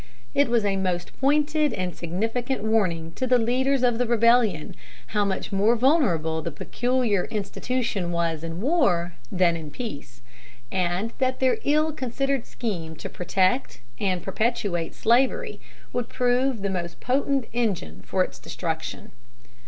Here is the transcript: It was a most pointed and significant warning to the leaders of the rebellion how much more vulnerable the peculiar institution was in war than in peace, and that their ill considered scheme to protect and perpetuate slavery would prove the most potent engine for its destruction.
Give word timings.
It 0.33 0.49
was 0.49 0.65
a 0.65 0.77
most 0.77 1.15
pointed 1.19 1.73
and 1.73 1.95
significant 1.95 2.63
warning 2.63 3.11
to 3.11 3.27
the 3.27 3.37
leaders 3.37 3.83
of 3.83 3.99
the 3.99 4.07
rebellion 4.07 4.75
how 5.13 5.23
much 5.25 5.51
more 5.51 5.75
vulnerable 5.75 6.41
the 6.41 6.49
peculiar 6.51 7.25
institution 7.25 8.11
was 8.11 8.43
in 8.43 8.61
war 8.61 9.13
than 9.31 9.55
in 9.55 9.69
peace, 9.69 10.23
and 10.71 11.13
that 11.19 11.39
their 11.39 11.59
ill 11.65 11.91
considered 11.93 12.47
scheme 12.47 12.95
to 12.95 13.09
protect 13.09 13.81
and 13.99 14.23
perpetuate 14.23 14.95
slavery 14.95 15.61
would 15.93 16.09
prove 16.09 16.63
the 16.63 16.71
most 16.71 16.99
potent 16.99 17.45
engine 17.53 18.01
for 18.01 18.23
its 18.23 18.39
destruction. 18.39 19.11